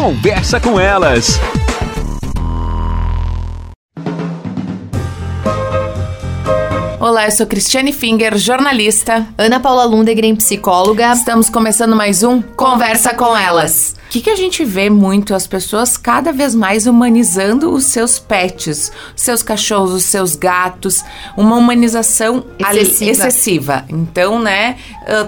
[0.00, 1.38] Conversa com elas.
[6.98, 9.28] Olá, eu sou Cristiane Finger, jornalista.
[9.36, 11.12] Ana Paula Lundegren, psicóloga.
[11.12, 13.94] Estamos começando mais um Conversa com Elas.
[14.06, 18.18] O que, que a gente vê muito as pessoas cada vez mais humanizando os seus
[18.18, 21.04] pets, seus cachorros, os seus gatos,
[21.36, 23.10] uma humanização Excessiva.
[23.10, 23.84] excessiva.
[23.90, 24.78] Então, né,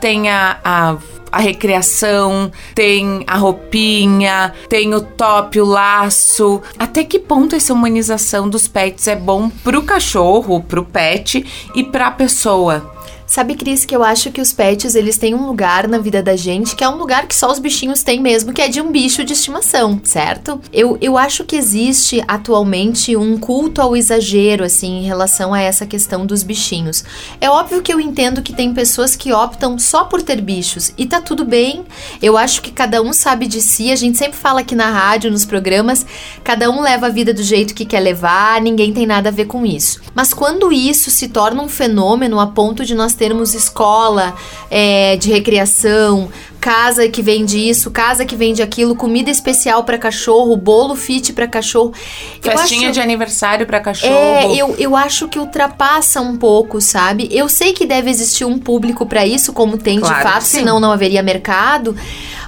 [0.00, 0.96] tem a, a
[1.30, 6.60] a recreação, tem a roupinha, tem o top, o laço.
[6.78, 12.10] Até que ponto essa humanização dos pets é bom pro cachorro, pro pet e pra
[12.10, 12.97] pessoa?
[13.26, 16.34] Sabe, Cris, que eu acho que os pets, eles têm um lugar na vida da
[16.34, 18.90] gente que é um lugar que só os bichinhos têm mesmo, que é de um
[18.90, 20.60] bicho de estimação, certo?
[20.72, 25.84] Eu, eu acho que existe atualmente um culto ao exagero, assim, em relação a essa
[25.84, 27.04] questão dos bichinhos.
[27.40, 31.04] É óbvio que eu entendo que tem pessoas que optam só por ter bichos, e
[31.04, 31.84] tá tudo bem.
[32.22, 35.30] Eu acho que cada um sabe de si, a gente sempre fala aqui na rádio,
[35.30, 36.06] nos programas,
[36.42, 39.44] cada um leva a vida do jeito que quer levar, ninguém tem nada a ver
[39.44, 40.00] com isso.
[40.14, 44.34] Mas quando isso se torna um fenômeno a ponto de nós termos escola
[44.68, 46.28] é, de recreação,
[46.68, 51.46] casa que vende isso, casa que vende aquilo, comida especial para cachorro, bolo fit para
[51.48, 51.94] cachorro.
[52.42, 54.12] Festinha acho- de aniversário pra cachorro.
[54.12, 57.26] é, eu, eu acho que ultrapassa um pouco, sabe?
[57.32, 60.78] Eu sei que deve existir um público pra isso, como tem Claro de fato, senão
[60.78, 61.96] não haveria mercado.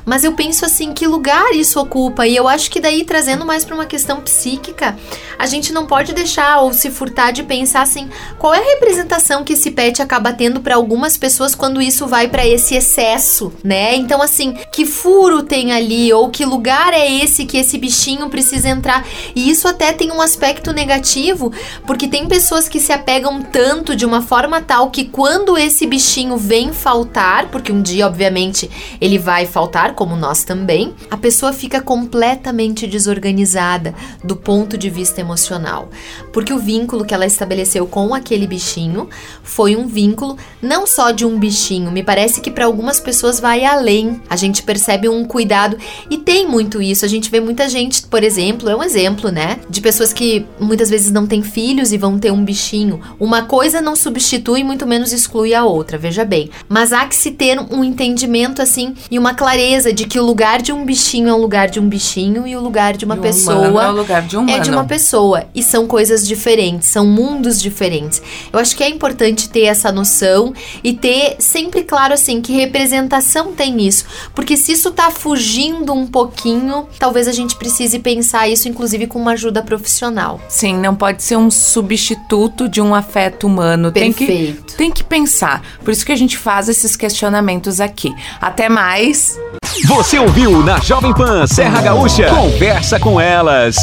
[0.04, 2.26] Mas eu penso assim, que lugar isso ocupa?
[2.26, 4.98] E eu acho que daí, trazendo mais pra uma questão psíquica,
[5.38, 9.44] a gente não pode deixar ou se furtar de pensar assim, qual é a representação
[9.44, 13.94] que esse pet acaba tendo pra algumas pessoas quando isso vai pra esse excesso, né?
[14.10, 18.68] Então, assim, que furo tem ali, ou que lugar é esse que esse bichinho precisa
[18.68, 19.06] entrar?
[19.36, 21.52] E isso até tem um aspecto negativo,
[21.86, 26.36] porque tem pessoas que se apegam tanto de uma forma tal que quando esse bichinho
[26.36, 28.68] vem faltar, porque um dia, obviamente,
[29.00, 35.20] ele vai faltar, como nós também, a pessoa fica completamente desorganizada do ponto de vista
[35.20, 35.88] emocional.
[36.32, 39.08] Porque o vínculo que ela estabeleceu com aquele bichinho
[39.44, 43.64] foi um vínculo não só de um bichinho, me parece que para algumas pessoas vai
[43.64, 43.89] além.
[44.28, 45.76] A gente percebe um cuidado
[46.08, 47.04] e tem muito isso.
[47.04, 49.58] A gente vê muita gente, por exemplo, é um exemplo, né?
[49.68, 53.00] De pessoas que muitas vezes não têm filhos e vão ter um bichinho.
[53.18, 56.50] Uma coisa não substitui, muito menos exclui a outra, veja bem.
[56.68, 60.62] Mas há que se ter um entendimento assim e uma clareza de que o lugar
[60.62, 63.18] de um bichinho é um lugar de um bichinho e o lugar de uma E
[63.18, 64.58] o pessoa é o lugar de um humano.
[64.58, 68.22] é de uma pessoa e são coisas diferentes, são mundos diferentes.
[68.52, 70.52] Eu acho que é importante ter essa noção
[70.82, 74.04] e ter sempre claro assim que representação tem isso,
[74.34, 79.20] porque se isso tá fugindo um pouquinho, talvez a gente precise pensar isso inclusive com
[79.20, 80.40] uma ajuda profissional.
[80.48, 83.90] Sim, não pode ser um substituto de um afeto humano.
[83.90, 84.76] Tem que, Perfeito.
[84.76, 85.62] tem que pensar.
[85.84, 88.14] Por isso que a gente faz esses questionamentos aqui.
[88.40, 89.38] Até mais.
[89.86, 92.28] Você ouviu na Jovem Pan Serra Gaúcha?
[92.28, 93.76] Conversa com elas.